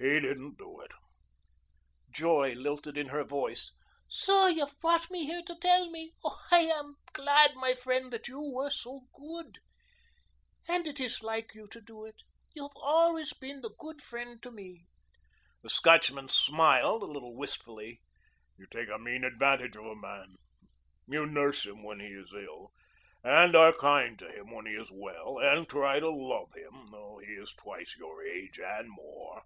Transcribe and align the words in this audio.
He 0.00 0.20
didn't 0.20 0.58
do 0.58 0.80
it." 0.82 0.92
Joy 2.12 2.54
lilted 2.54 2.96
in 2.96 3.08
her 3.08 3.24
voice. 3.24 3.72
"So 4.06 4.46
you've 4.46 4.78
brought 4.78 5.10
me 5.10 5.26
here 5.26 5.42
to 5.44 5.56
tell 5.56 5.90
me. 5.90 6.12
Oh, 6.24 6.40
I 6.52 6.58
am 6.60 6.94
glad, 7.12 7.56
my 7.56 7.74
friend, 7.74 8.12
that 8.12 8.28
you 8.28 8.40
were 8.40 8.70
so 8.70 9.08
good. 9.12 9.58
And 10.68 10.86
it 10.86 11.00
is 11.00 11.20
like 11.24 11.52
you 11.52 11.66
to 11.72 11.80
do 11.80 12.04
it. 12.04 12.22
You 12.54 12.62
have 12.68 12.76
always 12.76 13.32
been 13.32 13.60
the 13.60 13.74
good 13.76 14.00
friend 14.00 14.40
to 14.40 14.52
me." 14.52 14.84
The 15.62 15.68
Scotchman 15.70 16.28
smiled, 16.28 17.02
a 17.02 17.06
little 17.06 17.34
wistfully. 17.34 18.00
"You 18.56 18.66
take 18.70 18.88
a 18.88 18.98
mean 19.00 19.24
advantage 19.24 19.74
of 19.74 19.84
a 19.86 19.96
man. 19.96 20.36
You 21.08 21.26
nurse 21.26 21.66
him 21.66 21.82
when 21.82 21.98
he 21.98 22.06
is 22.12 22.32
ill 22.32 22.70
and 23.24 23.56
are 23.56 23.72
kind 23.72 24.16
to 24.20 24.30
him 24.30 24.52
when 24.52 24.66
he 24.66 24.74
is 24.74 24.92
well 24.92 25.38
and 25.40 25.68
try 25.68 25.98
to 25.98 26.08
love 26.08 26.52
him, 26.54 26.86
though 26.92 27.18
he 27.18 27.32
is 27.32 27.52
twice 27.52 27.96
your 27.98 28.22
age 28.22 28.60
and 28.60 28.86
more. 28.90 29.42